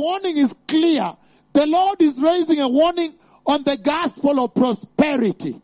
[0.00, 1.12] Warning is clear.
[1.52, 3.12] The Lord is raising a warning
[3.44, 5.60] on the gospel of prosperity.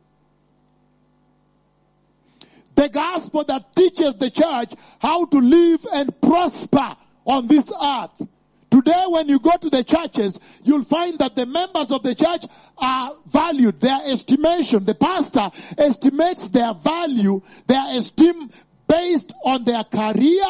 [2.75, 8.29] The gospel that teaches the church how to live and prosper on this earth.
[8.71, 12.45] Today when you go to the churches, you'll find that the members of the church
[12.77, 13.81] are valued.
[13.81, 18.51] Their estimation, the pastor estimates their value, their esteem
[18.87, 20.45] based on their career,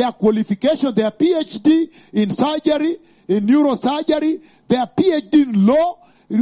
[0.00, 2.96] their qualification, their PhD in surgery,
[3.28, 5.98] in neurosurgery, their PhD in law,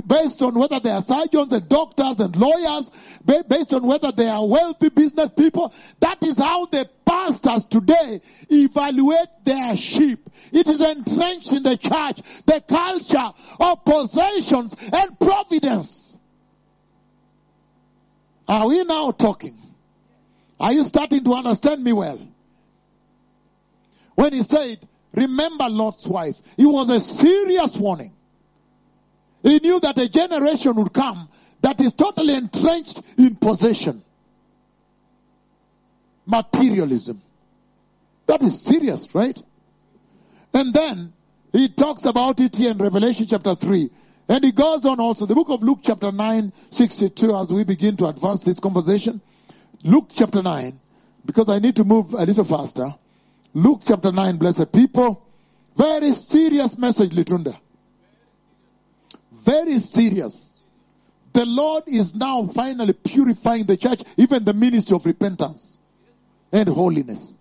[0.07, 2.93] based on whether they are surgeons and doctors and lawyers,
[3.49, 5.75] based on whether they are wealthy business people.
[5.99, 10.21] That is how the pastors today evaluate their sheep.
[10.53, 16.17] It is entrenched in the church, the culture of possessions and providence.
[18.47, 19.59] Are we now talking?
[20.61, 22.21] Are you starting to understand me well?
[24.19, 24.81] When he said,
[25.15, 28.13] remember Lot's wife, it was a serious warning.
[29.45, 31.29] He knew that a generation would come
[31.61, 34.03] that is totally entrenched in possession.
[36.27, 37.23] Materialism.
[38.27, 39.41] That is serious, right?
[40.53, 41.13] And then
[41.53, 43.89] he talks about it here in Revelation chapter 3.
[44.29, 47.97] And he goes on also, the book of Luke chapter 9, 62, as we begin
[47.99, 49.21] to advance this conversation.
[49.85, 50.81] Luke chapter 9,
[51.25, 52.97] because I need to move a little faster.
[53.59, 55.21] Luke chapter 9, blessed people.
[55.77, 57.59] Very serious message, Litunda.
[59.33, 60.63] Very serious.
[61.33, 65.81] The Lord is now finally purifying the church, even the ministry of repentance
[66.53, 67.35] and holiness.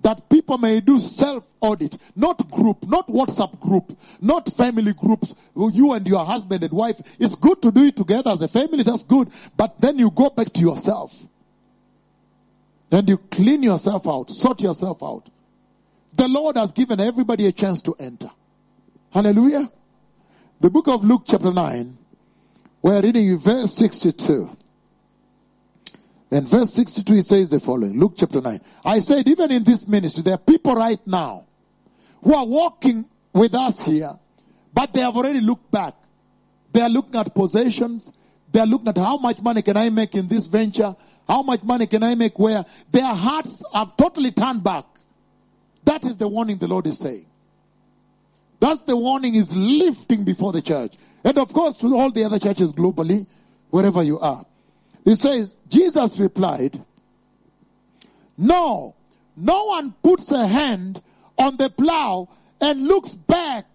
[0.00, 6.06] That people may do self-audit, not group, not WhatsApp group, not family groups, you and
[6.06, 6.96] your husband and wife.
[7.20, 9.28] It's good to do it together as a family, that's good.
[9.58, 11.14] But then you go back to yourself.
[12.90, 15.28] And you clean yourself out, sort yourself out.
[16.16, 18.30] The Lord has given everybody a chance to enter.
[19.12, 19.70] Hallelujah.
[20.60, 21.98] The book of Luke chapter 9,
[22.82, 24.56] we're reading in verse 62.
[26.30, 28.60] And verse 62 it says the following, Luke chapter 9.
[28.84, 31.46] I said even in this ministry, there are people right now
[32.22, 34.12] who are walking with us here,
[34.72, 35.94] but they have already looked back.
[36.72, 38.12] They are looking at possessions.
[38.50, 40.94] They are looking at how much money can I make in this venture?
[41.28, 42.64] How much money can I make where?
[42.90, 44.84] Their hearts have totally turned back.
[45.84, 47.26] That is the warning the Lord is saying.
[48.60, 50.94] That's the warning is lifting before the church.
[51.22, 53.26] And of course to all the other churches globally,
[53.70, 54.44] wherever you are.
[55.04, 56.80] He says, Jesus replied,
[58.38, 58.94] No,
[59.36, 61.02] no one puts a hand
[61.36, 62.28] on the plow
[62.60, 63.66] and looks back.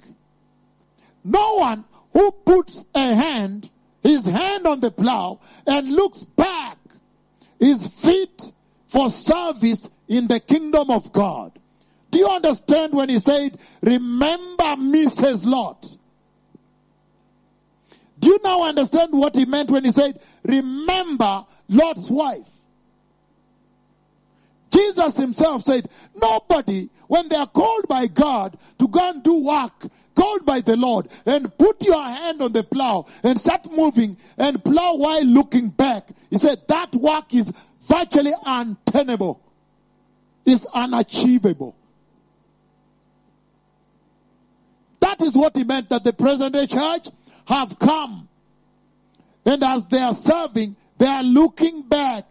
[1.23, 3.69] No one who puts a hand,
[4.01, 6.77] his hand on the plow and looks back
[7.59, 8.51] is fit
[8.87, 11.58] for service in the kingdom of God.
[12.11, 15.45] Do you understand when he said, remember Mrs.
[15.45, 15.85] Lot?
[18.19, 22.49] Do you now understand what he meant when he said, remember Lot's wife?
[24.71, 29.87] Jesus himself said, nobody, when they are called by God to go and do work,
[30.15, 34.63] called by the Lord, and put your hand on the plow and start moving and
[34.63, 37.51] plow while looking back, he said that work is
[37.87, 39.41] virtually untenable.
[40.45, 41.75] Is unachievable.
[45.09, 47.07] That is what he meant that the present day church
[47.47, 48.29] have come.
[49.43, 52.25] And as they are serving, they are looking back.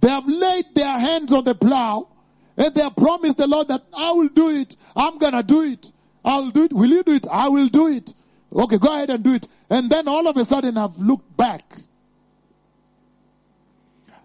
[0.00, 2.08] They have laid their hands on the plow
[2.56, 4.74] and they have promised the Lord that I will do it.
[4.96, 5.84] I'm gonna do it.
[6.24, 6.72] I'll do it.
[6.72, 7.26] Will you do it?
[7.30, 8.10] I will do it.
[8.50, 9.46] Okay, go ahead and do it.
[9.68, 11.64] And then all of a sudden I've looked back.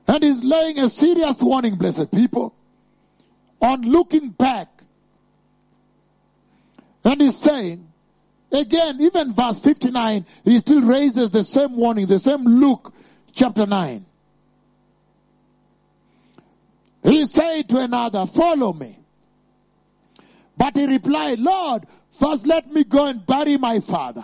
[0.07, 2.55] And he's laying a serious warning, blessed people,
[3.61, 4.80] on looking back.
[7.03, 7.87] And he's saying,
[8.51, 12.93] again, even verse 59, he still raises the same warning, the same Luke
[13.33, 14.05] chapter 9.
[17.03, 18.97] He said to another, follow me.
[20.55, 24.23] But he replied, Lord, first let me go and bury my father.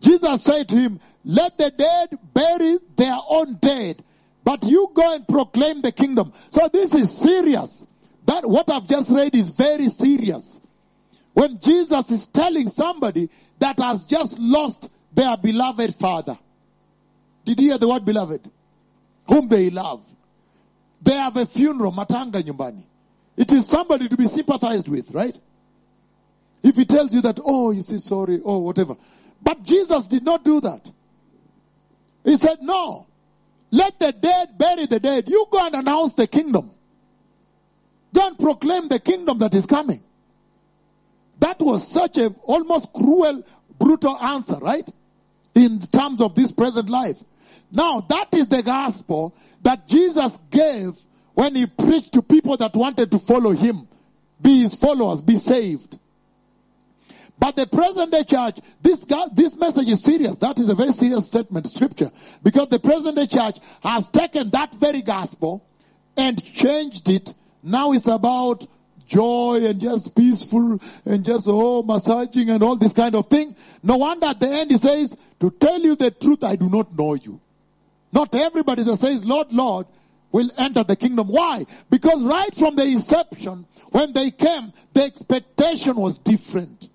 [0.00, 4.02] Jesus said to him, let the dead bury their own dead,
[4.42, 6.32] but you go and proclaim the kingdom.
[6.50, 7.86] So this is serious.
[8.26, 10.60] That what I've just read is very serious.
[11.34, 16.38] When Jesus is telling somebody that has just lost their beloved father.
[17.44, 18.48] Did you hear the word beloved?
[19.28, 20.02] Whom they love.
[21.02, 22.82] They have a funeral, matanga nyumbani.
[23.36, 25.36] It is somebody to be sympathized with, right?
[26.62, 28.96] If he tells you that, oh, you see, sorry, oh, whatever.
[29.42, 30.88] But Jesus did not do that.
[32.24, 33.06] He said, no.
[33.70, 35.28] Let the dead bury the dead.
[35.28, 36.70] You go and announce the kingdom.
[38.12, 40.02] Go and proclaim the kingdom that is coming.
[41.42, 43.42] That was such a almost cruel,
[43.76, 44.88] brutal answer, right?
[45.56, 47.18] In terms of this present life.
[47.72, 50.96] Now, that is the gospel that Jesus gave
[51.34, 53.88] when he preached to people that wanted to follow him.
[54.40, 55.98] Be his followers, be saved.
[57.40, 59.04] But the present day church, this,
[59.34, 60.36] this message is serious.
[60.36, 62.12] That is a very serious statement, scripture.
[62.44, 65.66] Because the present day church has taken that very gospel
[66.16, 67.34] and changed it.
[67.64, 68.64] Now it's about
[69.12, 73.54] joy and just peaceful and just, oh, massaging and all this kind of thing.
[73.82, 76.96] No wonder at the end he says, to tell you the truth, I do not
[76.96, 77.40] know you.
[78.12, 79.86] Not everybody that says, Lord, Lord,
[80.30, 81.28] will enter the kingdom.
[81.28, 81.66] Why?
[81.90, 86.88] Because right from the inception, when they came, the expectation was different.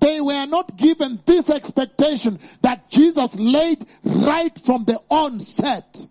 [0.00, 6.06] They were not given this expectation that Jesus laid right from the onset.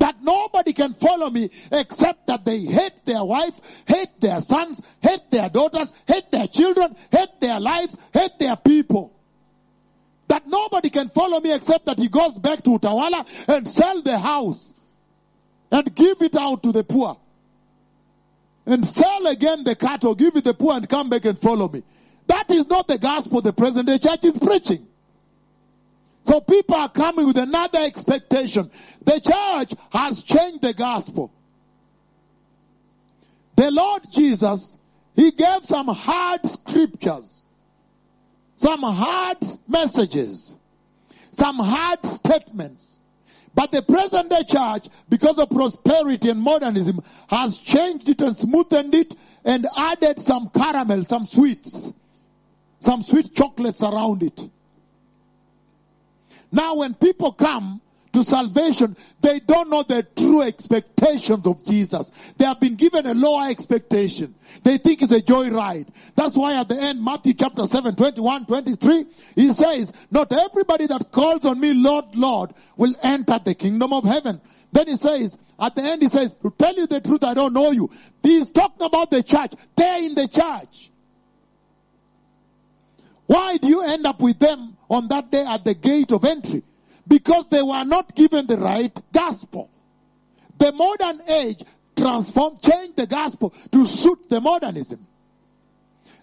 [0.00, 5.30] That nobody can follow me except that they hate their wife, hate their sons, hate
[5.30, 9.12] their daughters, hate their children, hate their lives, hate their people.
[10.28, 14.18] That nobody can follow me except that he goes back to Utawala and sell the
[14.18, 14.72] house
[15.70, 17.18] and give it out to the poor.
[18.64, 21.68] And sell again the cattle, give it to the poor and come back and follow
[21.68, 21.82] me.
[22.26, 24.86] That is not the gospel the present day church is preaching.
[26.30, 28.70] So people are coming with another expectation.
[29.02, 31.32] The church has changed the gospel.
[33.56, 34.78] The Lord Jesus,
[35.16, 37.44] He gave some hard scriptures,
[38.54, 40.56] some hard messages,
[41.32, 43.00] some hard statements.
[43.52, 48.94] But the present day church, because of prosperity and modernism, has changed it and smoothened
[48.94, 49.12] it
[49.44, 51.92] and added some caramel, some sweets,
[52.78, 54.40] some sweet chocolates around it.
[56.52, 57.80] Now when people come
[58.12, 62.10] to salvation, they don't know the true expectations of Jesus.
[62.36, 64.34] They have been given a lower expectation.
[64.64, 65.86] They think it's a joyride.
[66.16, 69.04] That's why at the end, Matthew chapter 7, 21, 23,
[69.36, 74.04] he says, not everybody that calls on me, Lord, Lord, will enter the kingdom of
[74.04, 74.40] heaven.
[74.72, 77.52] Then he says, at the end he says, to tell you the truth, I don't
[77.52, 77.90] know you.
[78.22, 79.52] He's talking about the church.
[79.76, 80.90] They're in the church.
[83.26, 86.62] Why do you end up with them on that day at the gate of entry?
[87.08, 89.70] Because they were not given the right gospel.
[90.58, 91.62] The modern age
[91.96, 95.06] transformed, changed the gospel to suit the modernism.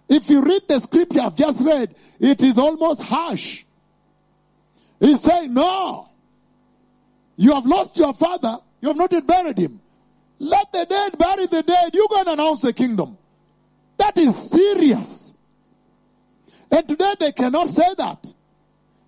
[0.10, 3.64] If you read the scripture I've just read, it is almost harsh.
[5.00, 6.10] He's saying, no,
[7.36, 9.80] you have lost your father, you have not yet buried him.
[10.40, 11.96] Let the dead bury the dead.
[11.96, 13.18] You go and announce the kingdom.
[13.98, 15.36] That is serious.
[16.72, 18.26] And today they cannot say that.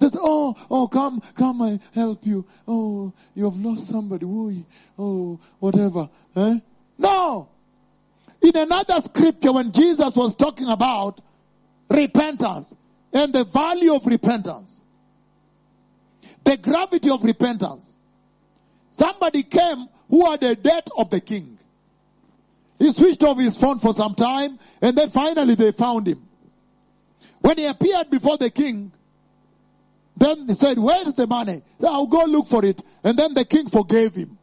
[0.02, 2.46] Say, oh, oh, come, come, I help you.
[2.68, 4.26] Oh, you have lost somebody.
[4.26, 4.54] Oh,
[4.98, 6.10] oh whatever.
[6.36, 6.60] Eh?
[6.98, 7.50] No.
[8.42, 11.20] In another scripture, when Jesus was talking about
[11.90, 12.76] repentance
[13.12, 14.84] and the value of repentance,
[16.46, 17.98] the gravity of repentance,
[18.92, 21.58] somebody came who had a debt of the king.
[22.80, 26.24] He switched off his phone for some time and then finally they found him.
[27.42, 28.94] When he appeared before the king,
[30.20, 31.62] then he said, Where's the money?
[31.86, 32.82] I'll go look for it.
[33.04, 34.38] And then the king forgave him.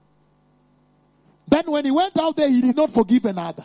[1.48, 3.64] Then when he went out there, he did not forgive another.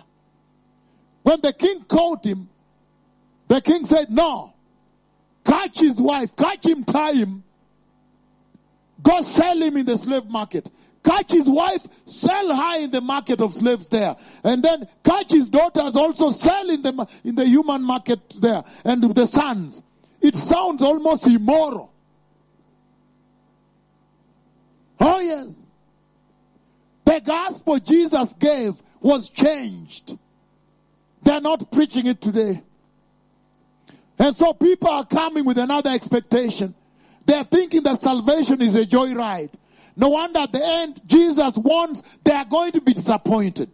[1.24, 2.50] When the king caught him,
[3.48, 4.54] the king said, No,
[5.46, 7.44] catch his wife, catch him, tie him,
[9.02, 10.70] go sell him in the slave market
[11.04, 14.16] catch his wife, sell her in the market of slaves there.
[14.44, 18.64] And then catch his daughters also sell in the, in the human market there.
[18.86, 19.82] And the sons.
[20.22, 21.91] It sounds almost immoral.
[25.02, 25.70] Oh yes.
[27.06, 30.18] The gospel Jesus gave was changed.
[31.24, 32.62] They're not preaching it today.
[34.20, 36.76] And so people are coming with another expectation.
[37.26, 39.50] They're thinking that salvation is a joyride.
[39.96, 43.70] No wonder at the end, Jesus warns they are going to be disappointed.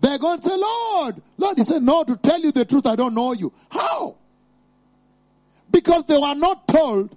[0.00, 2.94] They're going to say, Lord, Lord, he said, no, to tell you the truth, I
[2.94, 3.52] don't know you.
[3.70, 4.16] How?
[5.70, 7.16] Because they were not told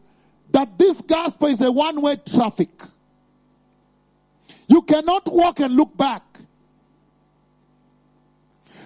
[0.51, 2.70] that this gospel is a one-way traffic.
[4.68, 6.24] You cannot walk and look back.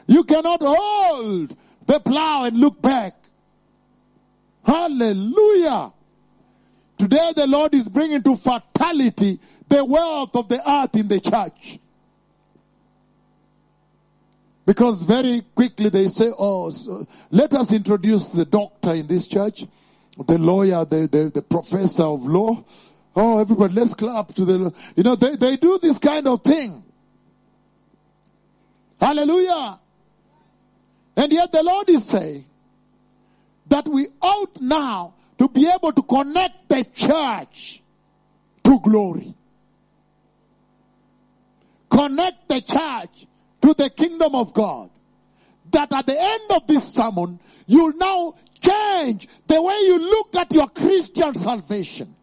[0.08, 1.56] You cannot hold
[1.86, 3.16] the plow and look back.
[4.66, 5.92] Hallelujah.
[6.98, 11.80] Today the Lord is bringing to fatality the wealth of the earth in the church.
[14.66, 19.66] Because very quickly they say, oh, so let us introduce the doctor in this church,
[20.18, 22.64] the lawyer, the, the, the professor of law.
[23.16, 26.84] Oh, everybody, let's clap to the, you know, they, they do this kind of thing.
[29.00, 29.80] Hallelujah.
[31.16, 32.46] And yet the Lord is saying
[33.68, 37.82] that we ought now to be able to connect the church
[38.64, 39.34] to glory.
[41.90, 43.28] Connect the church
[43.62, 44.90] to the kingdom of God.
[45.72, 50.54] That at the end of this sermon, you'll now change the way you look at
[50.54, 52.16] your Christian salvation.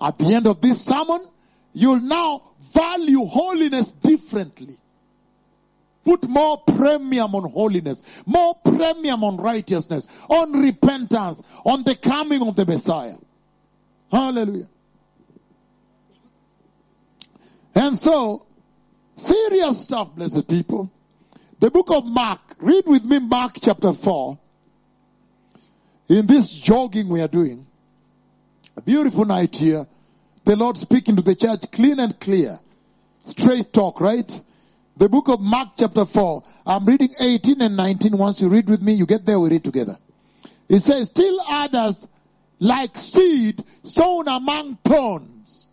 [0.00, 1.20] At the end of this sermon,
[1.72, 4.76] you'll now value holiness differently.
[6.04, 12.56] Put more premium on holiness, more premium on righteousness, on repentance, on the coming of
[12.56, 13.16] the Messiah.
[14.12, 14.68] Hallelujah.
[17.74, 18.44] And so,
[19.16, 20.90] serious stuff, blessed people.
[21.64, 24.38] The book of Mark, read with me Mark chapter 4.
[26.10, 27.64] In this jogging we are doing,
[28.76, 29.86] a beautiful night here,
[30.44, 32.60] the Lord speaking to the church clean and clear.
[33.24, 34.28] Straight talk, right?
[34.98, 36.42] The book of Mark chapter 4.
[36.66, 38.18] I'm reading 18 and 19.
[38.18, 39.96] Once you read with me, you get there, we read together.
[40.68, 42.06] It says, still others
[42.58, 45.66] like seed sown among thorns.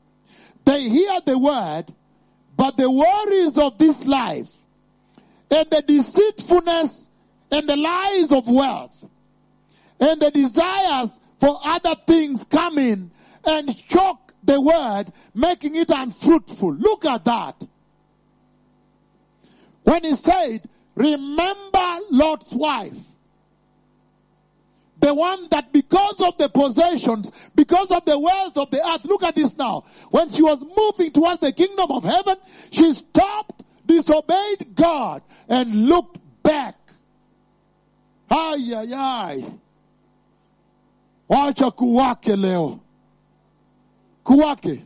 [0.63, 1.83] They hear the word,
[2.55, 4.47] but the worries of this life
[5.51, 7.11] and the deceitfulness
[7.51, 9.09] and the lies of wealth
[9.99, 13.11] and the desires for other things come in
[13.45, 15.05] and choke the word,
[15.35, 16.73] making it unfruitful.
[16.73, 17.55] Look at that.
[19.83, 22.93] When he said, remember Lot's wife.
[24.99, 29.23] The one that because of the possessions, because of the wealth of the earth, look
[29.23, 29.85] at this now.
[30.11, 32.35] When she was moving towards the kingdom of heaven,
[32.69, 36.75] she stopped, disobeyed God, and looked back.
[38.29, 39.45] Ay, ay, ay.
[41.29, 42.79] Wacha kuwake leo.
[44.23, 44.83] Kuwake.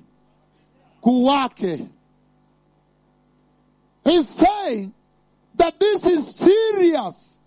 [1.02, 1.88] Kuwake.
[4.04, 4.94] He's saying
[5.56, 7.40] that this is serious.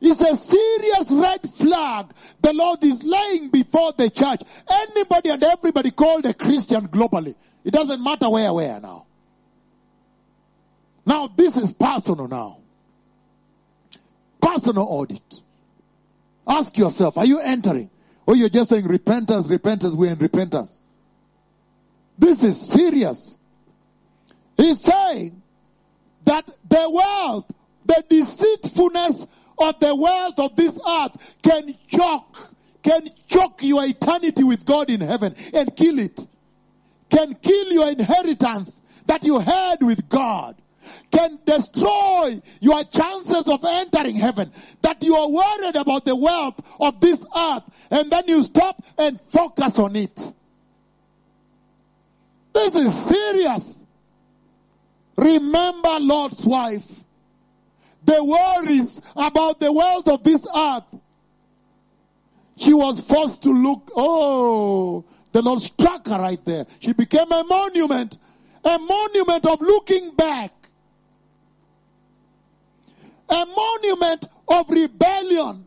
[0.00, 2.06] It's a serious red flag
[2.40, 4.40] the Lord is laying before the church.
[4.70, 7.34] Anybody and everybody called a Christian globally.
[7.64, 9.07] It doesn't matter where, where now.
[11.08, 12.58] Now this is personal now.
[14.42, 15.22] Personal audit.
[16.46, 17.88] Ask yourself, are you entering?
[18.26, 20.82] Or you're just saying repentance, repentance, we're in repentance.
[22.18, 23.38] This is serious.
[24.58, 25.40] He's saying
[26.24, 27.50] that the wealth,
[27.86, 34.66] the deceitfulness of the wealth of this earth can choke, can choke your eternity with
[34.66, 36.20] God in heaven and kill it.
[37.08, 40.54] Can kill your inheritance that you had with God.
[41.10, 44.52] Can destroy your chances of entering heaven.
[44.82, 49.20] That you are worried about the wealth of this earth and then you stop and
[49.20, 50.16] focus on it.
[52.52, 53.86] This is serious.
[55.16, 56.88] Remember Lot's wife.
[58.04, 60.84] The worries about the wealth of this earth.
[62.56, 66.66] She was forced to look, oh, the Lord struck her right there.
[66.80, 68.16] She became a monument,
[68.64, 70.52] a monument of looking back,
[73.30, 75.66] a monument of rebellion,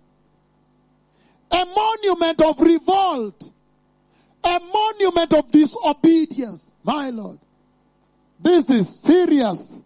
[1.51, 3.51] a monument of revolt,
[4.43, 6.73] a monument of disobedience.
[6.83, 7.39] My Lord.
[8.39, 9.79] This is serious.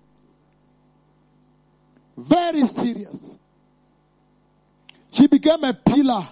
[2.18, 3.38] Very serious.
[5.12, 6.26] She became a pillar,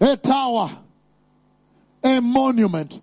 [0.00, 0.70] a tower,
[2.02, 3.00] a monument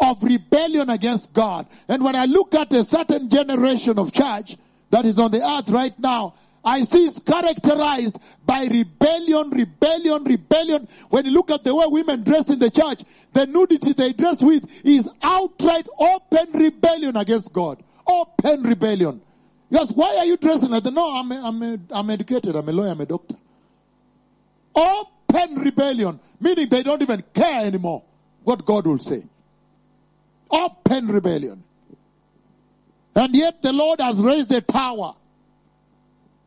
[0.00, 1.66] of rebellion against God.
[1.88, 4.56] And when I look at a certain generation of church
[4.92, 6.34] that is on the earth right now,
[6.64, 10.86] I see it's characterized by rebellion, rebellion, rebellion.
[11.08, 13.00] When you look at the way women dress in the church,
[13.32, 17.82] the nudity they dress with is outright open rebellion against God.
[18.06, 19.22] Open rebellion.
[19.70, 20.92] Yes, why are you dressing like that?
[20.92, 23.36] No, I'm, I'm, I'm educated, I'm a lawyer, I'm a doctor.
[24.74, 28.02] Open rebellion, meaning they don't even care anymore
[28.44, 29.24] what God will say.
[30.50, 31.64] Open rebellion.
[33.14, 35.14] And yet the Lord has raised a tower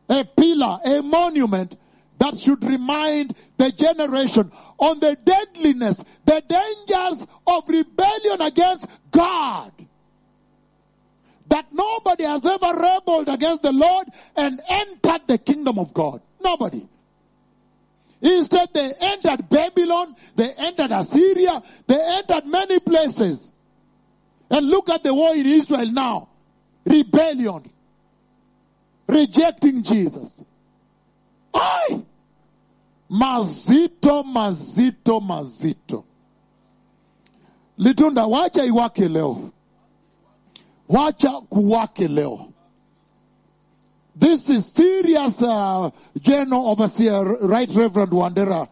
[0.08, 1.76] a pillar, a monument
[2.18, 9.72] that should remind the generation on the deadliness, the dangers of rebellion against God.
[11.48, 16.20] That nobody has ever rebelled against the Lord and entered the kingdom of God.
[16.42, 16.86] Nobody.
[18.20, 23.52] Instead, they entered Babylon, they entered Assyria, they entered many places.
[24.50, 26.28] And look at the war in Israel now.
[26.86, 27.68] Rebellion
[29.08, 30.44] rejecting Jesus.
[31.54, 32.02] Ay!
[33.10, 36.04] Mazito, mazito, mazito.
[37.78, 39.50] Litunda, wacha iwake leo.
[40.88, 42.52] wacha kuwake leo.
[44.18, 45.90] This is serious, uh,
[46.22, 48.68] General Overseer, Right Reverend Wandera.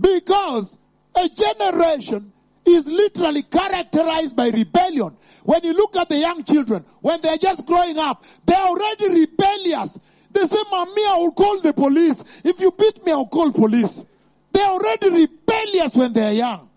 [0.00, 0.78] Because
[1.14, 2.32] a generation
[2.72, 5.16] is literally characterized by rebellion.
[5.44, 10.00] When you look at the young children, when they're just growing up, they're already rebellious.
[10.30, 12.42] They say, Mommy, I will call the police.
[12.44, 14.06] If you beat me, I'll call police.
[14.52, 16.68] They're already rebellious when they're young.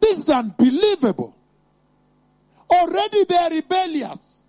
[0.00, 1.36] This is unbelievable.
[2.70, 4.42] Already they're rebellious.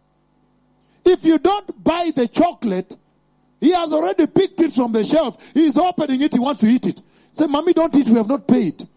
[1.06, 2.94] If you don't buy the chocolate,
[3.60, 5.54] he has already picked it from the shelf.
[5.54, 6.34] He's opening it.
[6.34, 7.02] He wants to eat it.
[7.34, 8.08] Say, mommy, don't eat.
[8.08, 8.88] We have not paid.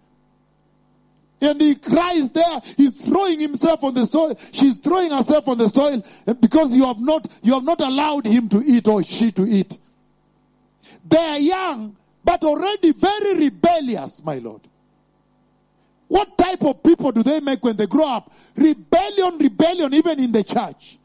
[1.46, 2.60] And he cries there.
[2.76, 4.38] He's throwing himself on the soil.
[4.52, 6.04] She's throwing herself on the soil
[6.40, 9.78] because you have not, you have not allowed him to eat or she to eat.
[11.08, 14.62] They are young, but already very rebellious, my Lord.
[16.08, 18.32] What type of people do they make when they grow up?
[18.56, 20.98] Rebellion, rebellion, even in the church.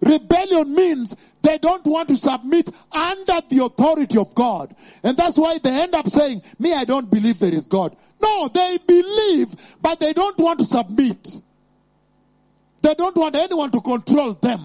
[0.00, 4.74] Rebellion means they don't want to submit under the authority of God.
[5.02, 7.96] And that's why they end up saying, me, I don't believe there is God.
[8.24, 11.28] No, they believe, but they don't want to submit.
[12.80, 14.60] They don't want anyone to control them.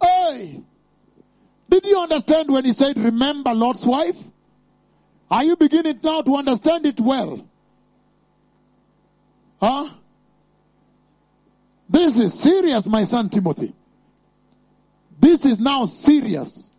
[0.00, 0.62] Hey,
[1.68, 4.18] did you understand when he said, remember Lot's wife?
[5.30, 7.46] Are you beginning now to understand it well?
[9.60, 9.88] Huh?
[11.88, 13.74] This is serious, my son Timothy.
[15.20, 16.70] This is now serious.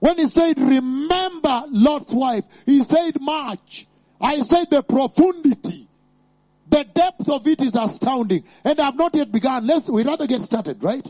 [0.00, 3.86] When he said, remember Lot's wife, he said much.
[4.20, 5.86] I said the profundity.
[6.68, 8.44] The depth of it is astounding.
[8.64, 9.66] And I've not yet begun.
[9.66, 11.06] Let's, we rather get started, right?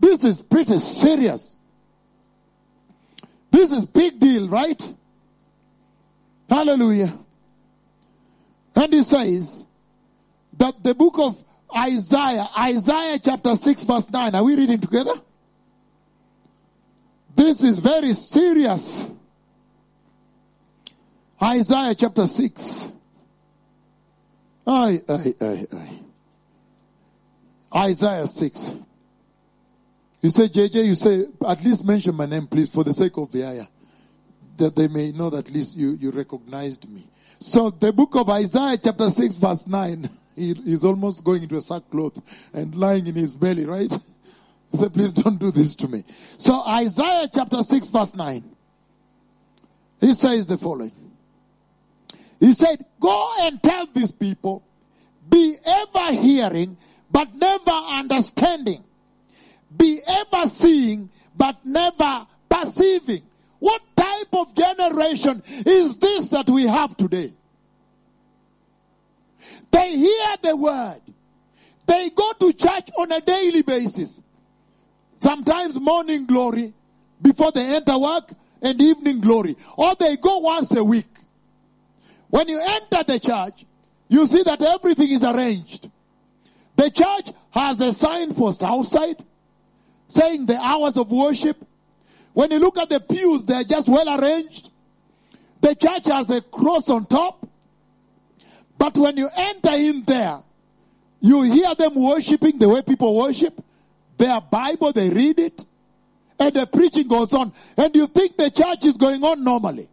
[0.00, 1.56] This is pretty serious.
[3.50, 4.94] This is big deal, right?
[6.48, 7.12] Hallelujah.
[8.74, 9.64] And he says
[10.58, 11.42] that the book of
[11.76, 14.34] Isaiah, Isaiah chapter 6 verse 9.
[14.34, 15.12] Are we reading together?
[17.36, 19.06] This is very serious.
[21.40, 22.88] Isaiah chapter 6.
[24.66, 25.02] Aye.
[27.74, 28.76] Isaiah 6.
[30.22, 33.30] You say, JJ, you say, at least mention my name, please, for the sake of
[33.30, 33.68] the.
[34.56, 37.06] That they may know that at least you, you recognized me.
[37.38, 40.08] So the book of Isaiah chapter 6 verse 9.
[40.36, 42.20] He, he's almost going into a sackcloth
[42.52, 43.90] and lying in his belly, right?
[44.70, 46.04] He said, please don't do this to me.
[46.38, 48.44] So Isaiah chapter 6 verse 9.
[50.00, 50.92] He says the following.
[52.40, 54.62] He said, go and tell these people,
[55.28, 56.76] be ever hearing,
[57.10, 58.84] but never understanding.
[59.74, 63.22] Be ever seeing, but never perceiving.
[63.58, 67.32] What type of generation is this that we have today?
[69.70, 71.00] They hear the word.
[71.86, 74.22] They go to church on a daily basis.
[75.26, 76.72] Sometimes morning glory
[77.20, 78.30] before they enter work
[78.62, 79.56] and evening glory.
[79.76, 81.08] Or they go once a week.
[82.30, 83.66] When you enter the church,
[84.06, 85.90] you see that everything is arranged.
[86.76, 89.16] The church has a signpost outside
[90.06, 91.56] saying the hours of worship.
[92.32, 94.70] When you look at the pews, they're just well arranged.
[95.60, 97.44] The church has a cross on top.
[98.78, 100.38] But when you enter in there,
[101.20, 103.60] you hear them worshiping the way people worship.
[104.18, 105.60] Their Bible, they read it.
[106.38, 107.52] And the preaching goes on.
[107.76, 109.88] And you think the church is going on normally.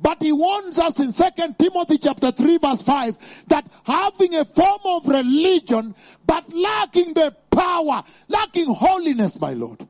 [0.00, 4.80] But he warns us in 2 Timothy chapter 3 verse 5 that having a form
[4.84, 5.94] of religion
[6.26, 9.86] but lacking the power, lacking holiness, my Lord.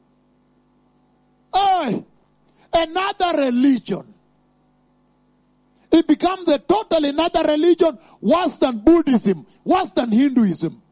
[1.52, 2.04] Hey,
[2.72, 4.14] another religion.
[5.90, 10.82] It becomes a totally another religion worse than Buddhism, worse than Hinduism.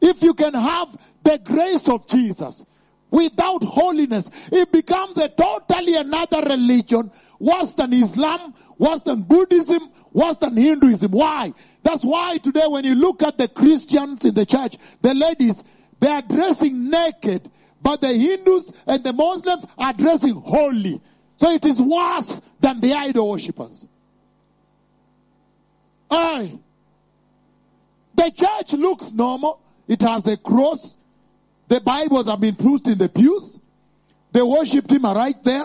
[0.00, 0.88] If you can have
[1.22, 2.64] the grace of Jesus
[3.10, 10.36] without holiness, it becomes a totally another religion worse than Islam, worse than Buddhism, worse
[10.36, 11.10] than Hinduism.
[11.12, 11.52] Why?
[11.82, 15.62] That's why today when you look at the Christians in the church, the ladies,
[16.00, 17.50] they are dressing naked,
[17.82, 21.00] but the Hindus and the Muslims are dressing holy.
[21.36, 23.86] So it is worse than the idol worshippers.
[26.10, 26.58] Aye.
[28.14, 29.60] The church looks normal.
[29.88, 30.96] It has a cross.
[31.68, 33.60] The Bibles have been put in the pews.
[34.32, 35.64] They worship him right there.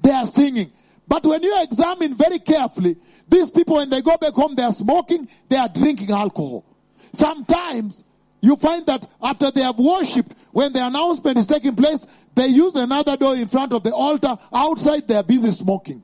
[0.00, 0.72] They are singing.
[1.06, 2.96] But when you examine very carefully,
[3.28, 6.64] these people, when they go back home, they are smoking, they are drinking alcohol.
[7.12, 8.04] Sometimes
[8.40, 12.74] you find that after they have worshipped, when the announcement is taking place, they use
[12.76, 14.36] another door in front of the altar.
[14.52, 16.02] Outside, they are busy smoking.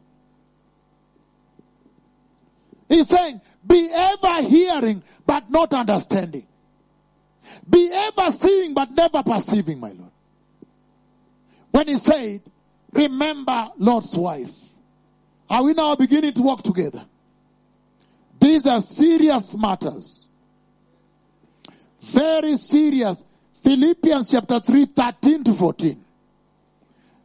[2.89, 6.47] He's saying, be ever hearing but not understanding.
[7.69, 10.11] Be ever seeing but never perceiving, my Lord.
[11.71, 12.43] When he said,
[12.93, 14.55] remember Lot's wife.
[15.51, 17.03] Are we now beginning to work together?
[18.41, 20.27] These are serious matters.
[22.01, 23.25] Very serious.
[23.63, 26.05] Philippians chapter 3, 13 to 14.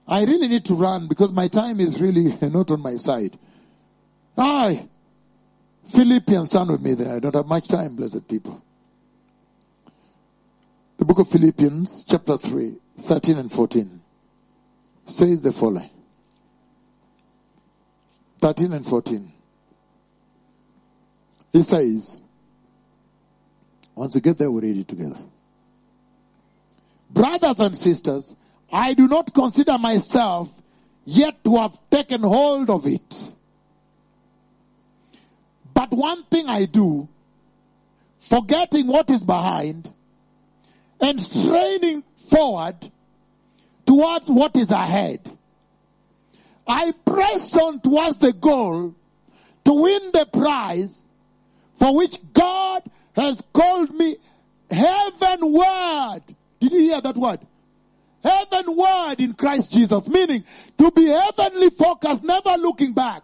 [0.08, 3.38] I really need to run because my time is really not on my side.
[4.38, 4.88] Aye.
[5.88, 7.16] Philippians, stand with me there.
[7.16, 8.62] I don't have much time, blessed people.
[11.04, 14.00] The book of Philippians, chapter 3, 13 and 14,
[15.06, 15.90] says the following.
[18.40, 19.30] 13 and 14.
[21.52, 22.16] He says,
[23.96, 25.18] once we get there, we read it together.
[27.10, 28.34] Brothers and sisters,
[28.72, 30.50] I do not consider myself
[31.04, 33.32] yet to have taken hold of it.
[35.74, 37.10] But one thing I do,
[38.20, 39.93] forgetting what is behind
[41.04, 42.78] and straining forward
[43.86, 45.20] towards what is ahead.
[46.66, 48.96] I press on towards the goal
[49.66, 51.06] to win the prize
[51.76, 52.84] for which God
[53.18, 54.16] has called me
[54.72, 56.24] heavenward.
[56.62, 57.40] Did you hear that word?
[58.24, 60.46] Heavenward in Christ Jesus, meaning
[60.78, 63.24] to be heavenly focused, never looking back.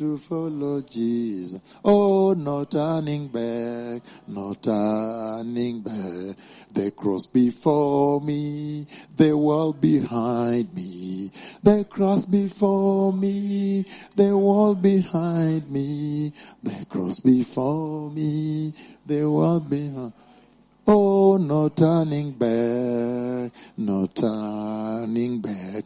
[0.00, 1.60] to follow Jesus.
[1.84, 6.36] Oh, no turning back, no turning back.
[6.72, 11.30] The cross before me, the world behind me.
[11.62, 13.84] The cross before me,
[14.16, 16.32] the world behind me.
[16.62, 18.72] The cross before me,
[19.04, 20.14] the world behind
[20.86, 25.84] Oh, no turning back, no turning back.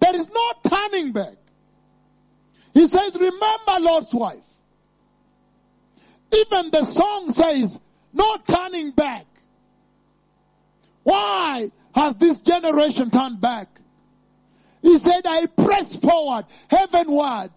[0.00, 1.36] There is no turning back.
[2.74, 4.38] He says, remember Lot's wife.
[6.34, 7.80] Even the song says,
[8.12, 9.26] no turning back.
[11.02, 13.68] Why has this generation turned back?
[14.80, 17.50] He said, I press forward, heavenward,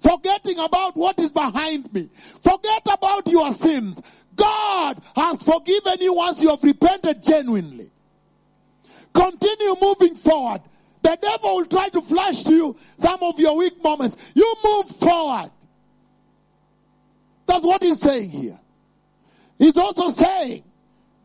[0.00, 2.08] forgetting about what is behind me.
[2.42, 4.00] Forget about your sins.
[4.36, 7.90] God has forgiven you once you have repented genuinely.
[9.12, 10.60] Continue moving forward.
[11.04, 14.16] The devil will try to flash to you some of your weak moments.
[14.34, 15.50] You move forward.
[17.46, 18.58] That's what he's saying here.
[19.58, 20.64] He's also saying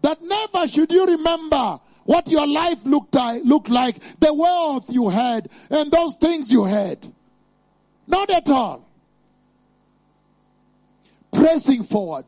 [0.02, 3.16] that never should you remember what your life looked,
[3.46, 6.98] looked like, the wealth you had, and those things you had.
[8.06, 8.86] Not at all.
[11.32, 12.26] Pressing forward.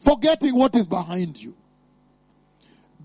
[0.00, 1.54] Forgetting what is behind you.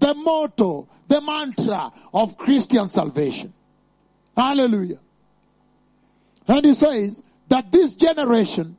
[0.06, 3.52] The motto, the mantra of Christian salvation.
[4.38, 5.00] Hallelujah.
[6.48, 8.78] And he says that this generation,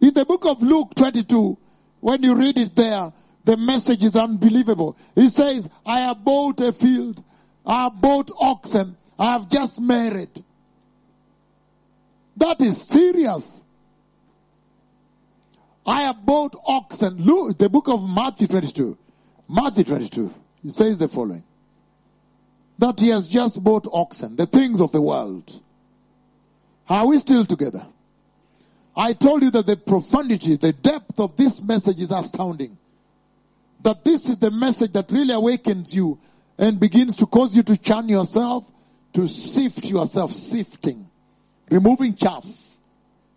[0.00, 1.56] in the book of Luke 22,
[2.00, 3.12] when you read it there,
[3.44, 4.96] the message is unbelievable.
[5.14, 7.22] He says, I have bought a field.
[7.64, 8.96] I have bought oxen.
[9.16, 10.42] I have just married.
[12.38, 13.62] That is serious.
[15.86, 17.16] I have bought oxen.
[17.18, 18.98] Look, the book of Matthew 22.
[19.48, 20.34] Matthew 22.
[20.62, 21.44] He says the following.
[22.78, 25.50] That he has just bought oxen, the things of the world.
[26.88, 27.84] Are we still together?
[28.96, 32.76] I told you that the profundity, the depth of this message is astounding.
[33.82, 36.18] That this is the message that really awakens you
[36.58, 38.64] and begins to cause you to churn yourself,
[39.12, 41.08] to sift yourself, sifting,
[41.70, 42.44] removing chaff,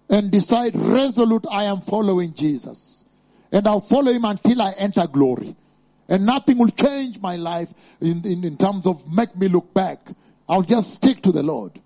[0.09, 3.03] and decide resolute I am following Jesus.
[3.51, 5.55] And I'll follow him until I enter glory.
[6.09, 9.99] And nothing will change my life in, in, in terms of make me look back.
[10.49, 11.79] I'll just stick to the Lord.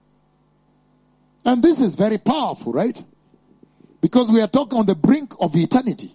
[1.46, 3.02] And this is very powerful, right?
[4.00, 6.12] Because we are talking on the brink of eternity.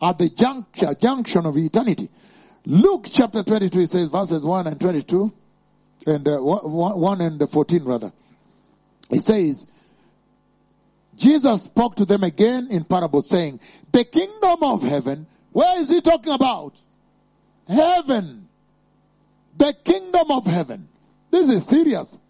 [0.00, 2.08] At the juncture, junction of eternity.
[2.64, 5.32] Luke chapter 22, it says verses 1 and 22.
[6.06, 8.12] And uh, 1 and 14 rather.
[9.10, 9.70] It says,
[11.16, 13.60] Jesus spoke to them again in parable saying,
[13.92, 16.74] the kingdom of heaven, where is he talking about?
[17.72, 18.48] Heaven.
[19.56, 20.88] The kingdom of heaven.
[21.30, 22.20] This is serious.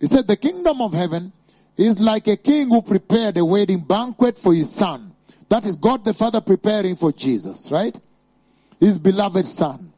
[0.00, 1.32] He said the kingdom of heaven
[1.76, 5.12] is like a king who prepared a wedding banquet for his son.
[5.48, 7.96] That is God the Father preparing for Jesus, right?
[8.80, 9.92] His beloved son.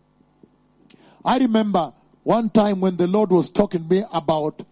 [1.25, 1.93] I remember
[2.23, 4.63] one time when the Lord was talking to me about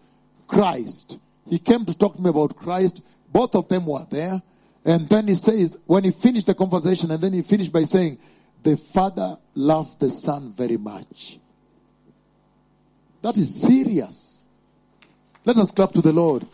[0.47, 1.17] Christ.
[1.49, 3.01] He came to talk to me about Christ
[3.33, 4.41] Both of them were there.
[4.85, 8.19] And then he says, when he finished the conversation, and then he finished by saying,
[8.63, 11.37] the father loved the son very much.
[13.21, 14.47] That is serious.
[15.45, 16.45] Let us clap to the Lord.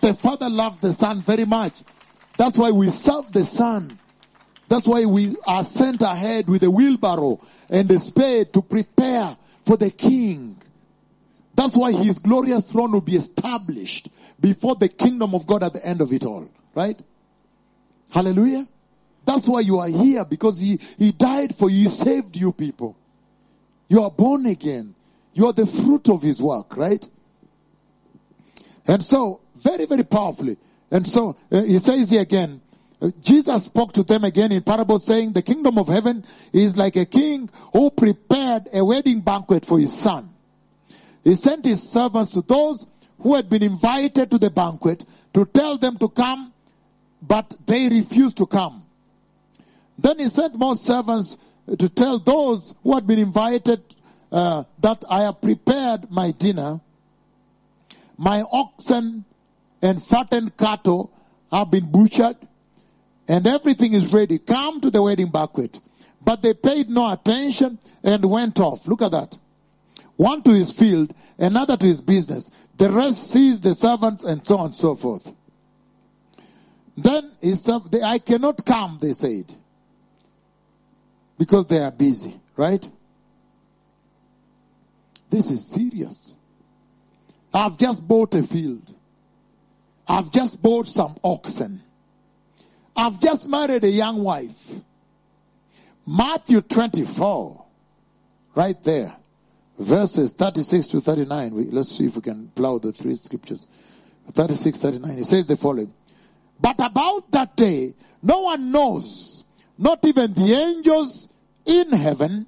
[0.00, 1.72] The father loved the son very much.
[2.36, 3.98] That's why we serve the son.
[4.68, 9.76] That's why we are sent ahead with a wheelbarrow and a spade to prepare for
[9.76, 10.60] the king.
[11.54, 14.08] That's why his glorious throne will be established
[14.40, 16.50] before the kingdom of God at the end of it all.
[16.74, 16.98] Right?
[18.10, 18.66] Hallelujah.
[19.26, 21.82] That's why you are here because he, he died for you.
[21.82, 22.96] He saved you people.
[23.88, 24.94] You are born again.
[25.34, 27.04] You are the fruit of his work, right?
[28.86, 30.56] And so, very, very powerfully.
[30.90, 32.60] And so, uh, he says here again,
[33.02, 36.96] uh, Jesus spoke to them again in parable saying, the kingdom of heaven is like
[36.96, 40.30] a king who prepared a wedding banquet for his son.
[41.24, 42.86] He sent his servants to those
[43.20, 46.52] who had been invited to the banquet to tell them to come,
[47.20, 48.85] but they refused to come.
[49.98, 53.82] Then he sent more servants to tell those who had been invited
[54.30, 56.80] uh, that I have prepared my dinner.
[58.18, 59.24] My oxen
[59.82, 61.10] and fattened cattle
[61.50, 62.36] have been butchered
[63.28, 64.38] and everything is ready.
[64.38, 65.78] Come to the wedding banquet.
[66.22, 68.86] But they paid no attention and went off.
[68.86, 69.36] Look at that.
[70.16, 72.50] One to his field, another to his business.
[72.76, 75.30] The rest seized the servants and so on and so forth.
[76.96, 79.44] Then he said, I cannot come, they said.
[81.38, 82.88] Because they are busy, right?
[85.30, 86.36] This is serious.
[87.52, 88.92] I've just bought a field.
[90.08, 91.82] I've just bought some oxen.
[92.96, 94.72] I've just married a young wife.
[96.06, 97.64] Matthew 24,
[98.54, 99.14] right there,
[99.78, 101.54] verses 36 to 39.
[101.54, 103.66] We, let's see if we can plow the three scriptures.
[104.32, 105.18] 36, 39.
[105.18, 105.92] It says the following.
[106.60, 109.44] But about that day, no one knows,
[109.78, 111.28] not even the angels
[111.64, 112.46] in heaven,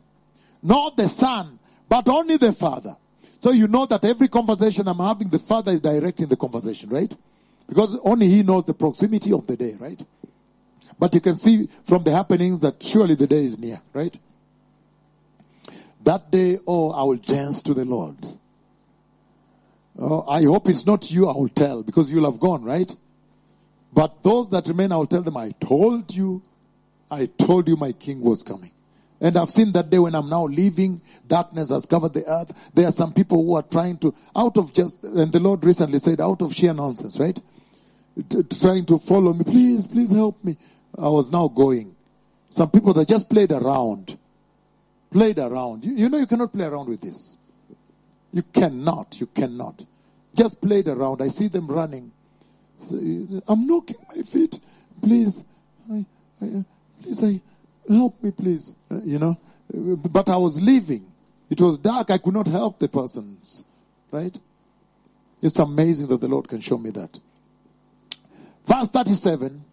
[0.63, 2.97] nor the Son, but only the Father.
[3.41, 7.15] So you know that every conversation I'm having, the Father is directing the conversation, right?
[7.69, 10.01] Because only He knows the proximity of the day, right?
[10.99, 14.17] But you can see from the happenings that surely the day is near, right?
[16.05, 18.17] That day, oh, I will dance to the Lord.
[19.99, 22.91] Oh, I hope it's not you I will tell because you'll have gone, right?
[23.93, 26.43] But those that remain, I will tell them, I told you,
[27.11, 28.71] I told you my king was coming.
[29.21, 32.71] And I've seen that day when I'm now leaving, darkness has covered the earth.
[32.75, 35.99] There are some people who are trying to, out of just, and the Lord recently
[35.99, 37.39] said, out of sheer nonsense, right?
[38.29, 39.45] T- trying to follow me.
[39.45, 40.57] Please, please help me.
[40.97, 41.97] I was now going.
[42.51, 44.17] Some people that just played around.
[45.11, 45.85] Played around.
[45.85, 47.41] You, you know you cannot play around with this.
[48.33, 49.21] You cannot.
[49.21, 49.85] You cannot.
[50.37, 51.23] Just played around.
[51.23, 52.13] I see them running.
[52.77, 52.97] So,
[53.49, 54.59] I'm knocking my feet.
[55.03, 55.45] Please,
[55.91, 56.05] I,
[56.41, 56.65] I,
[57.09, 57.41] please, I,
[57.93, 58.75] help me, please.
[58.91, 59.39] Uh, you know,
[59.73, 61.11] but I was leaving.
[61.51, 62.11] It was dark.
[62.11, 63.65] I could not help the persons.
[64.11, 64.37] Right?
[65.43, 67.19] It's amazing that the Lord can show me that.
[68.67, 69.65] Verse 37.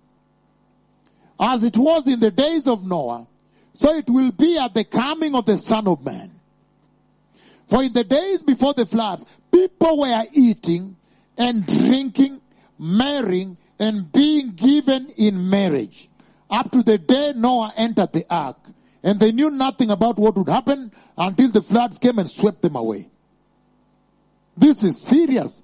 [1.40, 3.28] As it was in the days of Noah,
[3.74, 6.32] so it will be at the coming of the Son of Man.
[7.68, 10.96] For in the days before the floods, people were eating
[11.38, 12.40] and drinking,
[12.80, 16.08] marrying, and being given in marriage.
[16.50, 18.58] Up to the day Noah entered the ark.
[19.04, 22.76] And they knew nothing about what would happen until the floods came and swept them
[22.76, 23.08] away.
[24.58, 25.62] This is serious.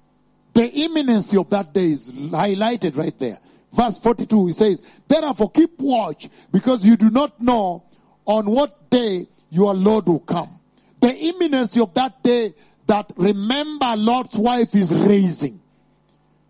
[0.52, 3.38] The imminency of that day is highlighted right there.
[3.72, 7.84] Verse 42, he says, Therefore keep watch, because you do not know
[8.26, 10.50] on what day your Lord will come.
[11.00, 12.54] The imminency of that day
[12.86, 15.60] that remember Lot's wife is raising.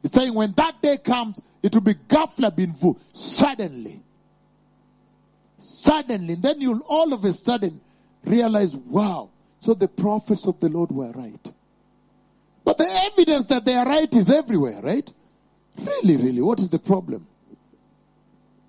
[0.03, 4.03] He's saying when that day comes, it will be gafla binvu, suddenly.
[5.62, 6.35] Suddenly.
[6.35, 7.81] Then you'll all of a sudden
[8.25, 11.53] realize, wow, so the prophets of the Lord were right.
[12.64, 15.09] But the evidence that they are right is everywhere, right?
[15.79, 17.27] Really, really, what is the problem?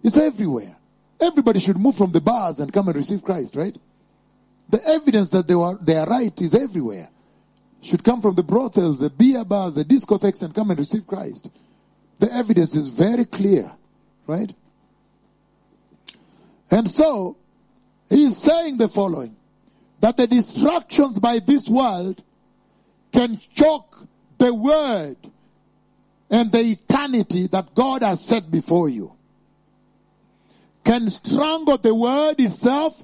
[0.04, 0.76] It's everywhere.
[1.20, 3.76] Everybody should move from the bars and come and receive Christ, right?
[4.70, 7.10] The evidence that they were they are right is everywhere.
[7.82, 11.50] Should come from the brothels, the beer bars, the discotheques, and come and receive Christ.
[12.20, 13.72] The evidence is very clear,
[14.26, 14.52] right?
[16.74, 17.38] And so,
[18.10, 19.36] he is saying the following
[20.00, 22.20] that the distractions by this world
[23.12, 23.96] can choke
[24.40, 25.18] the word
[26.32, 29.14] and the eternity that God has set before you.
[30.84, 33.00] Can strangle the word itself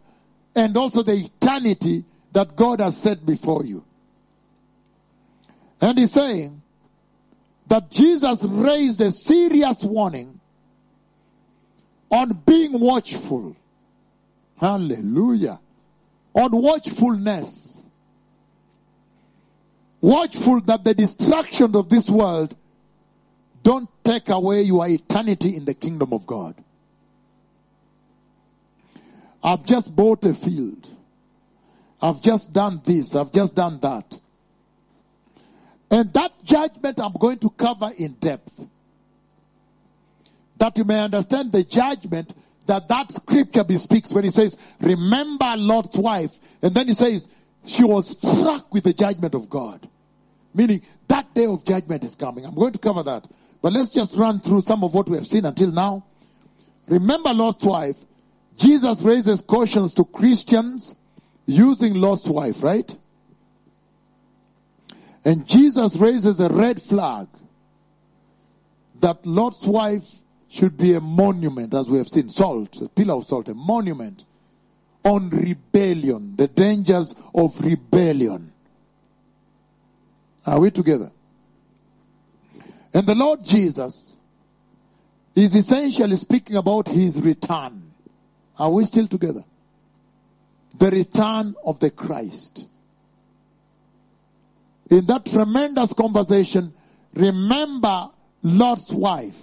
[0.55, 3.86] and also the eternity that God has set before you.
[5.79, 6.60] And he's saying
[7.67, 10.39] that Jesus raised a serious warning
[12.10, 13.55] on being watchful.
[14.60, 15.60] Hallelujah.
[16.34, 17.89] On watchfulness.
[20.02, 22.56] Watchful that the distractions of this world
[23.63, 26.56] don't take away your eternity in the kingdom of God.
[29.43, 30.88] I've just bought a field.
[32.02, 33.15] I've just done this.
[33.15, 34.17] I've just done that.
[35.91, 38.60] And that judgment I'm going to cover in depth.
[40.58, 42.34] That you may understand the judgment
[42.69, 46.32] that that scripture bespeaks when he says, remember Lot's wife.
[46.62, 47.34] And then he says,
[47.65, 49.88] she was struck with the judgment of God.
[50.53, 52.45] Meaning that day of judgment is coming.
[52.45, 53.27] I'm going to cover that.
[53.62, 56.05] But let's just run through some of what we have seen until now.
[56.88, 57.97] Remember Lot's wife.
[58.55, 60.95] Jesus raises cautions to Christians
[61.47, 62.95] using Lot's wife, right?
[65.25, 67.27] And Jesus raises a red flag
[68.99, 70.08] that Lot's wife
[70.49, 74.25] should be a monument, as we have seen, salt, a pillar of salt, a monument
[75.03, 78.51] on rebellion, the dangers of rebellion.
[80.45, 81.12] Are we together?
[82.93, 84.17] And the Lord Jesus
[85.35, 87.91] is essentially speaking about his return.
[88.57, 89.43] Are we still together?
[90.77, 92.65] The return of the Christ.
[94.89, 96.73] In that tremendous conversation,
[97.13, 98.09] remember
[98.41, 99.39] Lot's wife.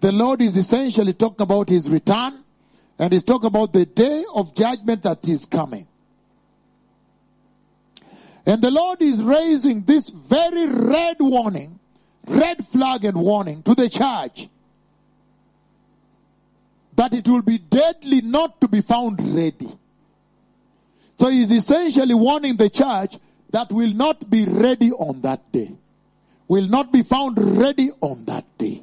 [0.00, 2.32] The Lord is essentially talking about his return
[2.98, 5.86] and he's talking about the day of judgment that is coming.
[8.46, 11.78] And the Lord is raising this very red warning,
[12.26, 14.48] red flag and warning to the church
[16.96, 19.68] that it will be deadly not to be found ready.
[21.18, 23.16] So he's essentially warning the church
[23.50, 25.70] that will not be ready on that day.
[26.46, 28.82] Will not be found ready on that day.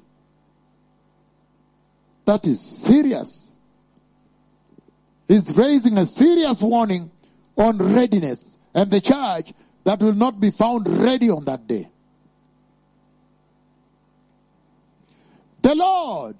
[2.25, 3.53] That is serious.
[5.27, 7.11] He's raising a serious warning
[7.55, 11.87] on readiness and the church that will not be found ready on that day.
[15.61, 16.35] The Lord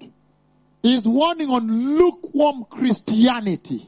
[0.82, 1.68] is warning on
[1.98, 3.82] lukewarm Christianity.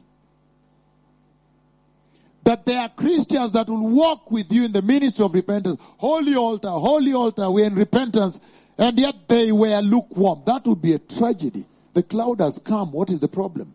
[2.43, 5.79] That there are Christians that will walk with you in the ministry of repentance.
[5.97, 8.41] Holy altar, holy altar, we're in repentance,
[8.77, 10.41] and yet they were lukewarm.
[10.45, 11.65] That would be a tragedy.
[11.99, 12.93] The cloud has come.
[12.93, 13.73] What is the problem?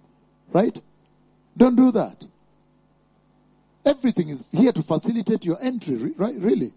[0.51, 0.81] Right?
[1.59, 2.27] Don't do that.
[3.85, 6.35] Everything is here to facilitate your entry, right?
[6.35, 6.73] Really.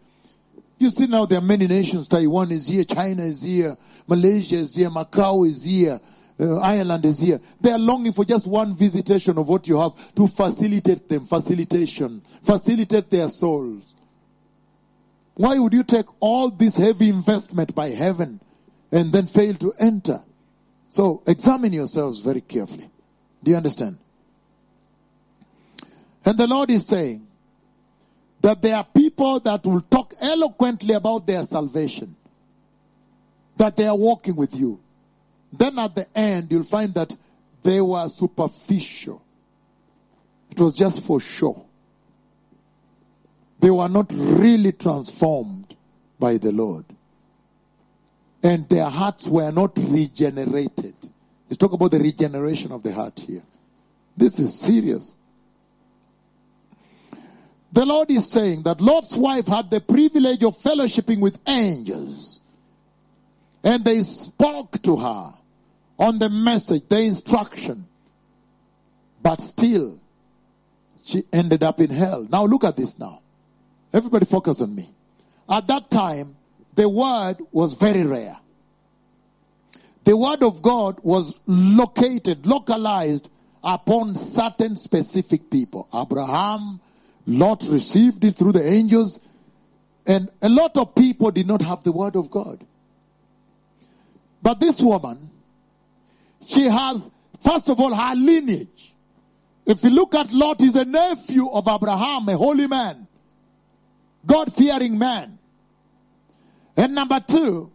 [0.77, 2.09] You see now there are many nations.
[2.09, 6.01] Taiwan is here, China is here, Malaysia is here, Macau is here,
[6.37, 7.39] uh, Ireland is here.
[7.61, 12.23] They are longing for just one visitation of what you have to facilitate them, facilitation,
[12.43, 13.95] facilitate their souls.
[15.35, 18.41] Why would you take all this heavy investment by heaven
[18.91, 20.21] and then fail to enter?
[20.89, 22.89] So examine yourselves very carefully.
[23.43, 23.97] Do you understand?
[26.25, 27.25] And the Lord is saying
[28.41, 32.15] that there are people that will talk eloquently about their salvation,
[33.57, 34.79] that they are walking with you.
[35.51, 37.13] Then at the end, you'll find that
[37.63, 39.21] they were superficial.
[40.51, 41.65] It was just for show.
[43.59, 45.75] They were not really transformed
[46.19, 46.85] by the Lord.
[48.47, 50.95] And their hearts were not regenerated.
[51.49, 53.43] Let's talk about the regeneration of the heart here.
[54.15, 55.17] This is serious.
[57.73, 62.39] The Lord is saying that Lot's wife had the privilege of fellowshipping with angels.
[63.65, 65.33] And they spoke to her
[65.99, 67.85] on the message, the instruction.
[69.21, 69.99] But still,
[71.03, 72.25] she ended up in hell.
[72.31, 73.19] Now look at this now.
[73.91, 74.87] Everybody focus on me.
[75.49, 76.36] At that time,
[76.77, 78.37] the word was very rare.
[80.03, 83.29] The word of God was located, localized
[83.63, 85.89] upon certain specific people.
[85.93, 86.79] Abraham,
[87.25, 89.19] Lot received it through the angels,
[90.05, 92.63] and a lot of people did not have the word of God.
[94.43, 95.31] But this woman,
[96.45, 97.09] she has,
[97.41, 98.93] first of all, her lineage.
[99.65, 103.07] If you look at Lot, he's a nephew of Abraham, a holy man,
[104.27, 105.36] God fearing man.
[106.77, 107.71] And number two,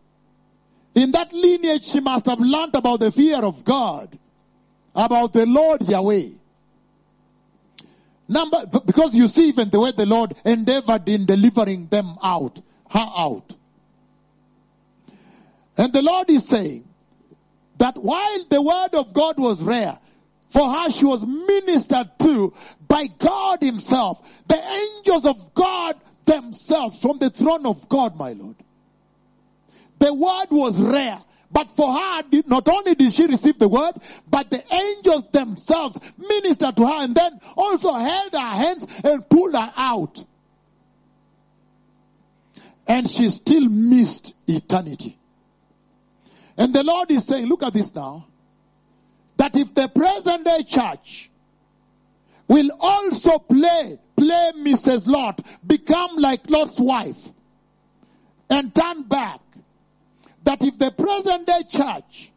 [0.95, 4.17] in that lineage, she must have learned about the fear of God,
[4.95, 6.29] about the Lord Yahweh.
[8.29, 13.09] Number, because you see even the way the Lord endeavored in delivering them out, her
[13.17, 13.53] out.
[15.77, 16.85] And the Lord is saying
[17.79, 19.99] that while the word of God was rare,
[20.51, 22.53] for her she was ministered to
[22.87, 28.62] by God himself, the angels of God themselves from the throne of God, my Lord.
[30.03, 31.19] The word was rare.
[31.53, 33.93] But for her, not only did she receive the word,
[34.29, 39.55] but the angels themselves ministered to her and then also held her hands and pulled
[39.55, 40.25] her out.
[42.89, 45.19] And she still missed eternity.
[46.57, 48.27] And the Lord is saying, look at this now,
[49.37, 51.31] that if the present day church
[52.49, 55.07] will also play, play Mrs.
[55.07, 57.29] Lot, become like Lot's wife,
[58.51, 59.41] and turn back,
[60.45, 62.31] that if the present day church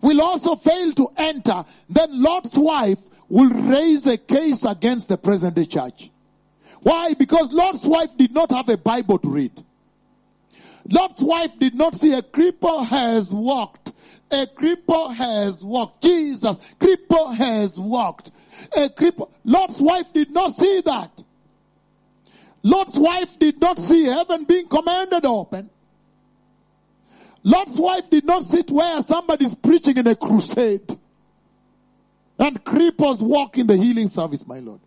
[0.00, 2.98] will also fail to enter, then Lot's wife
[3.28, 6.10] will raise a case against the present day church.
[6.82, 7.14] Why?
[7.14, 9.52] Because Lot's wife did not have a Bible to read.
[10.88, 13.92] Lot's wife did not see a cripple has walked.
[14.32, 16.02] A cripple has walked.
[16.02, 18.30] Jesus, cripple has walked.
[18.76, 19.30] A cripple.
[19.44, 21.10] Lot's wife did not see that.
[22.62, 25.70] Lot's wife did not see heaven being commanded open.
[27.42, 30.98] Lot's wife did not sit where somebody's preaching in a crusade.
[32.38, 34.80] And cripples walk in the healing service, my Lord.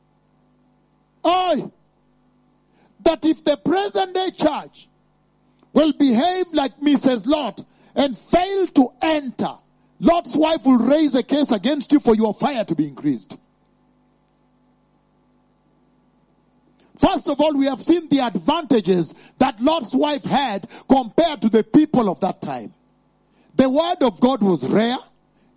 [1.24, 1.72] I
[3.04, 4.88] that if the present day church
[5.74, 7.28] will behave like Mrs.
[7.28, 7.64] Lot
[7.96, 9.52] and fail to enter,
[10.00, 13.36] Lot's wife will raise a case against you for your fire to be increased.
[17.04, 21.62] First of all, we have seen the advantages that Lot's wife had compared to the
[21.62, 22.74] people of that time.
[23.56, 24.96] The word of God was rare.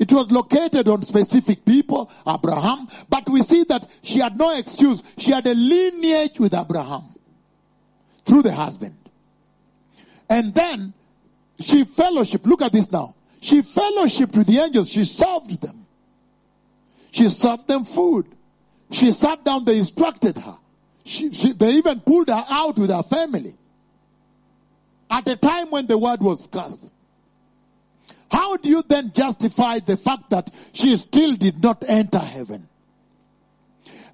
[0.00, 5.00] It was located on specific people, Abraham, but we see that she had no excuse.
[5.18, 7.04] She had a lineage with Abraham
[8.24, 8.96] through the husband.
[10.28, 10.94] And then
[11.60, 12.44] she fellowship.
[12.44, 13.14] Look at this now.
[13.40, 14.90] She fellowshiped with the angels.
[14.90, 15.86] She served them.
[17.12, 18.26] She served them food.
[18.90, 19.64] She sat down.
[19.64, 20.56] They instructed her.
[21.06, 23.54] She, she, they even pulled her out with her family.
[25.08, 26.90] At a time when the word was scarce.
[28.28, 32.68] How do you then justify the fact that she still did not enter heaven?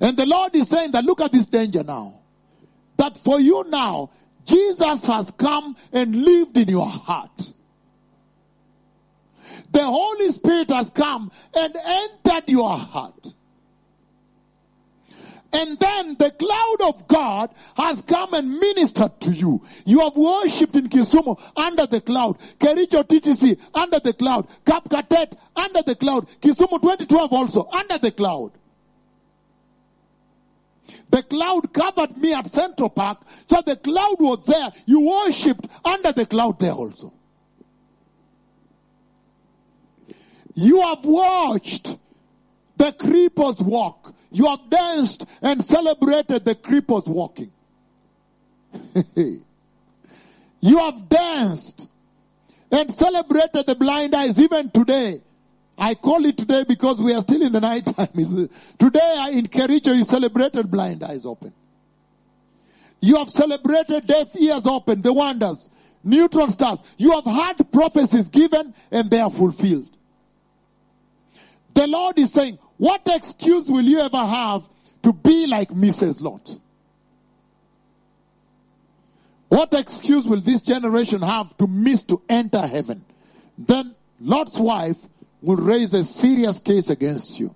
[0.03, 2.21] And the Lord is saying that look at this danger now.
[2.99, 4.11] That for you now,
[4.45, 7.53] Jesus has come and lived in your heart.
[9.71, 13.32] The Holy Spirit has come and entered your heart.
[15.53, 19.63] And then the cloud of God has come and ministered to you.
[19.85, 22.39] You have worshipped in Kisumu under the cloud.
[22.59, 24.49] Kericho TTC under the cloud.
[24.65, 26.27] Kapkatet under the cloud.
[26.41, 28.53] Kisumu 2012 also under the cloud.
[31.11, 33.19] The cloud covered me at Central Park.
[33.47, 34.71] So the cloud was there.
[34.87, 37.13] You worshipped under the cloud there also.
[40.55, 41.95] You have watched
[42.77, 44.15] the creepers walk.
[44.33, 47.53] You have danced and celebrated the creepers walking.
[49.17, 51.87] you have danced
[52.71, 55.21] and celebrated the blind eyes even today.
[55.77, 58.49] I call it today because we are still in the night time.
[58.79, 61.53] Today in Kericho you celebrated blind eyes open.
[63.01, 65.69] You have celebrated deaf ears open, the wonders,
[66.05, 66.83] neutron stars.
[66.97, 69.91] You have had prophecies given and they are fulfilled.
[71.75, 74.69] The Lord is saying, what excuse will you ever have
[75.05, 76.21] to be like Mrs.
[76.21, 76.59] Lot?
[79.49, 83.05] What excuse will this generation have to miss to enter heaven?
[83.57, 84.97] Then Lot's wife
[85.43, 87.55] will raise a serious case against you.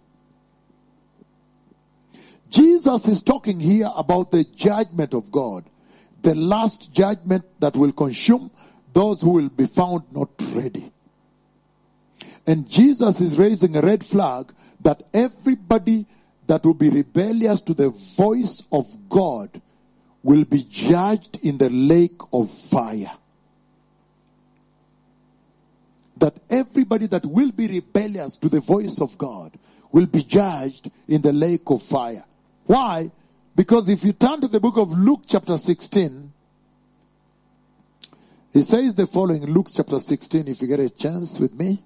[2.48, 5.64] Jesus is talking here about the judgment of God,
[6.22, 8.48] the last judgment that will consume
[8.92, 10.88] those who will be found not ready.
[12.46, 14.52] And Jesus is raising a red flag
[14.86, 16.06] that everybody
[16.46, 19.50] that will be rebellious to the voice of God
[20.22, 23.10] will be judged in the lake of fire.
[26.18, 29.50] That everybody that will be rebellious to the voice of God
[29.90, 32.24] will be judged in the lake of fire.
[32.66, 33.10] Why?
[33.56, 36.32] Because if you turn to the book of Luke chapter 16,
[38.54, 41.82] it says the following, Luke chapter 16, if you get a chance with me.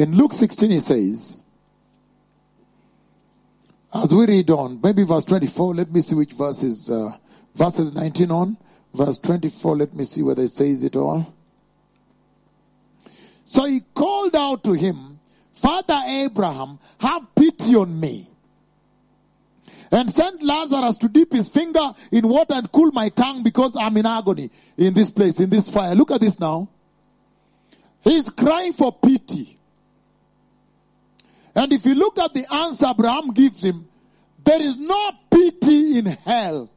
[0.00, 1.38] In Luke 16 he says,
[3.92, 7.10] as we read on, maybe verse 24, let me see which verse is, uh,
[7.54, 8.56] verses 19 on,
[8.94, 11.30] verse 24, let me see whether it says it all.
[13.44, 15.20] So he called out to him,
[15.52, 18.26] Father Abraham, have pity on me.
[19.92, 23.98] And send Lazarus to dip his finger in water and cool my tongue because I'm
[23.98, 25.94] in agony in this place, in this fire.
[25.94, 26.70] Look at this now.
[28.02, 29.59] He's crying for pity.
[31.60, 33.86] And if you look at the answer Abraham gives him,
[34.42, 36.70] there is no pity in hell.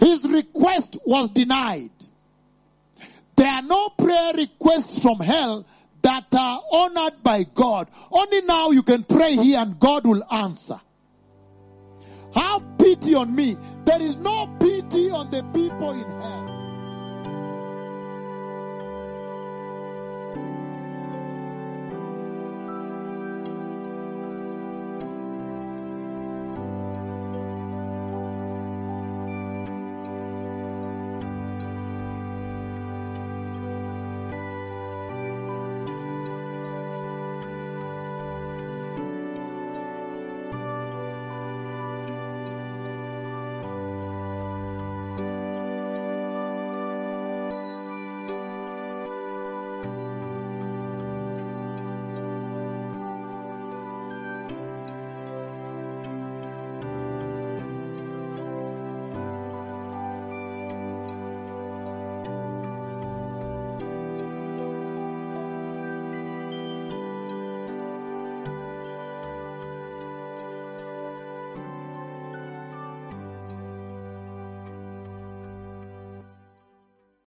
[0.00, 1.90] His request was denied.
[3.36, 5.66] There are no prayer requests from hell
[6.00, 7.88] that are honored by God.
[8.10, 10.80] Only now you can pray here and God will answer.
[12.34, 13.54] Have pity on me.
[13.84, 16.43] There is no pity on the people in hell.